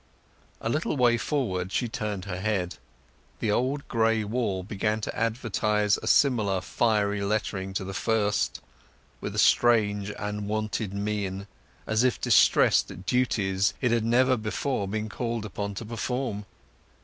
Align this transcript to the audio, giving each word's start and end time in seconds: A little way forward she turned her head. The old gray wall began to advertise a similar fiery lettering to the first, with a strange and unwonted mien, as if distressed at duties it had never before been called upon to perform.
A 0.61 0.67
little 0.67 0.97
way 0.97 1.15
forward 1.15 1.71
she 1.71 1.87
turned 1.87 2.25
her 2.25 2.39
head. 2.41 2.77
The 3.37 3.51
old 3.51 3.87
gray 3.87 4.23
wall 4.23 4.63
began 4.63 4.99
to 5.01 5.15
advertise 5.15 5.97
a 5.99 6.07
similar 6.07 6.59
fiery 6.59 7.21
lettering 7.21 7.73
to 7.73 7.83
the 7.83 7.93
first, 7.93 8.61
with 9.19 9.35
a 9.35 9.37
strange 9.37 10.09
and 10.09 10.39
unwonted 10.39 10.91
mien, 10.95 11.45
as 11.85 12.03
if 12.03 12.19
distressed 12.19 12.89
at 12.89 13.05
duties 13.05 13.75
it 13.79 13.91
had 13.91 14.03
never 14.03 14.37
before 14.37 14.87
been 14.87 15.07
called 15.07 15.45
upon 15.45 15.75
to 15.75 15.85
perform. 15.85 16.47